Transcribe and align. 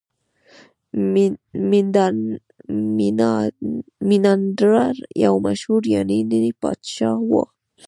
میناندر 4.09 4.93
یو 5.23 5.35
مشهور 5.47 5.81
یوناني 5.93 6.51
پاچا 6.61 7.11
و 7.29 7.31